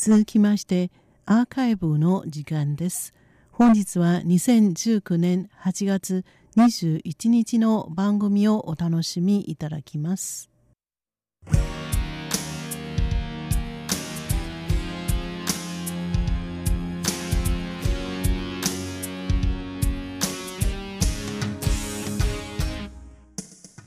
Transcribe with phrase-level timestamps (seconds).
[0.00, 0.92] 続きまして
[1.26, 3.12] アーカイブの時間です。
[3.50, 6.24] 本日は2019年8月
[6.56, 10.50] 21日の番組をお楽しみいただきます。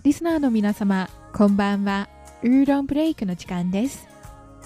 [0.04, 2.10] リスナーの皆様、こんばんは。
[2.44, 4.12] ウーロンブレイクの時間です。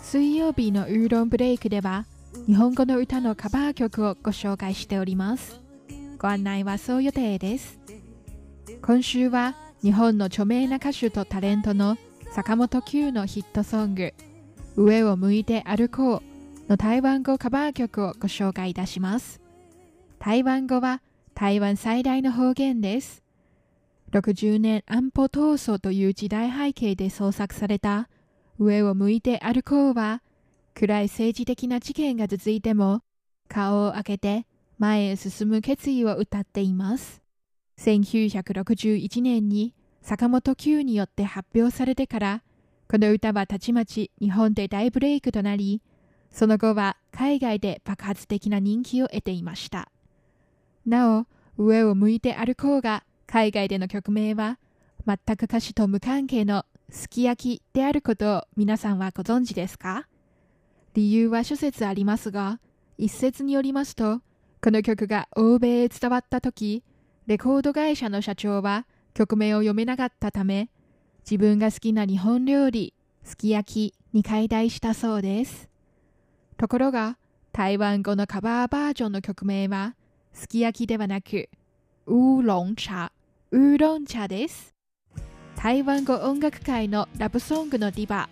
[0.06, 2.06] 水曜日のウーロンブレイクでは、
[2.46, 5.60] 日本語の歌のカバー曲をご紹介しております。
[6.20, 7.80] ご案内はそう予定です。
[8.84, 11.98] 今週は日本の著名な歌手とタレントの
[12.34, 14.14] 坂本九のヒットソング
[14.78, 16.22] 「上を向いて歩こう」
[16.70, 19.42] の台湾語カバー曲をご紹介いたします。
[20.20, 21.02] 台湾語は
[21.34, 23.24] 台湾最大の方言です。
[24.12, 28.08] 60年安保闘争という時代背景で創作された
[28.58, 30.22] 上を向いて歩こうは、
[30.74, 33.02] 暗い政治的な事件が続いても、
[33.48, 34.46] 顔を開けて
[34.78, 37.22] 前へ進む決意を歌っています。
[37.80, 42.44] 1961年に坂本九によって発表されてから、
[42.90, 45.82] この歌はたちまち日本で大ブレイクとなり、
[46.32, 49.92] その後は海外で爆発的な人気を得ていました。
[50.86, 51.26] なお、
[51.58, 54.60] 上を向いて歩こうが海外での曲名は、
[55.06, 60.08] 全く歌詞と無関係のすき焼きであることを皆さんはご存知ですか？
[60.94, 62.60] 理由は諸説ありますが、
[62.98, 64.22] 一説によりますと、
[64.62, 66.84] この曲が欧米へ伝わった時、
[67.28, 70.70] レコード会社の社長は曲名を読めなかったため、
[71.30, 75.70] 自分が好きな日本料理、すき焼きに解題したそうです。
[76.58, 77.18] ところが、
[77.52, 79.96] 台湾語のカバーバージョンの曲名は、
[80.34, 81.50] すき焼きではなく、
[82.06, 83.12] ウーロン茶、
[83.52, 84.75] ウーロン茶です。
[85.58, 88.30] 台湾語音楽界のラブソングのディバ、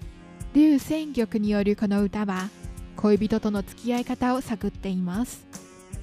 [0.54, 2.50] 劉千玉によるこの歌は、
[2.96, 5.48] 恋人との付き合い方を探っています。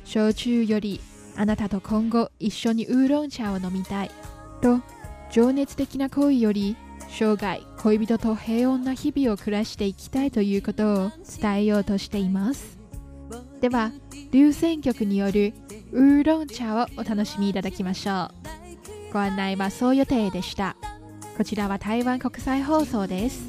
[0.04, 1.00] 焼酎より、
[1.36, 4.10] あなたと今後一緒にウーロン茶を飲みたい。
[4.60, 4.80] と、
[5.30, 6.76] 情熱的な恋より、
[7.08, 12.78] 生涯恋人と平穏な日々を暮らしていきたいということを伝えようとしています。
[13.60, 13.92] では、
[14.32, 15.52] 流線曲による
[15.92, 18.30] ウーロン茶をお楽しみいただきましょ
[19.10, 19.12] う。
[19.12, 20.76] ご案内はそう予定でした。
[21.40, 23.40] こちらは台湾国際放送です。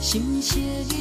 [0.00, 0.97] 心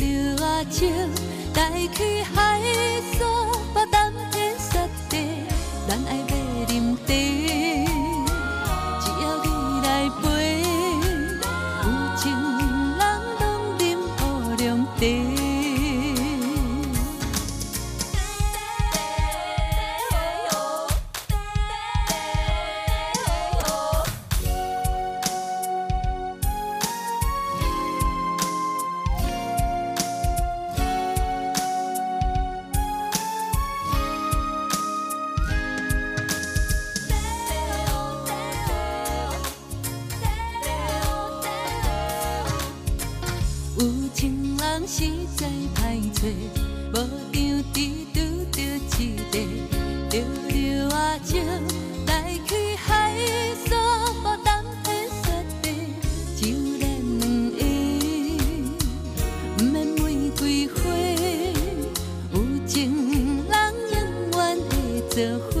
[0.00, 0.64] lưu lưu à
[1.56, 2.62] đại khi hãy
[3.20, 3.63] rồi
[44.86, 46.20] 实在歹找，
[46.92, 46.94] 无
[47.32, 47.34] 场
[47.72, 47.76] 只
[48.12, 48.20] 拄
[48.52, 48.56] 着
[48.98, 49.00] 一
[49.32, 49.34] 个，
[50.10, 50.14] 溜
[50.48, 51.38] 溜啊笑，
[52.06, 53.16] 来去海
[53.66, 53.70] 沙，
[54.22, 54.46] 把冬
[54.84, 55.24] 天雪
[55.62, 55.66] 地，
[56.36, 56.42] 就
[56.78, 56.82] 咱
[57.18, 57.58] 两个，
[59.58, 60.74] 毋免玫瑰花，
[62.34, 62.34] 有
[62.66, 62.72] 情
[63.48, 63.54] 人
[63.90, 63.96] 永
[64.32, 64.36] 远
[64.68, 64.72] 会
[65.08, 65.16] 做
[65.48, 65.52] 伙，